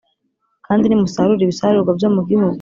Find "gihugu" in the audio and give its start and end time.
2.27-2.49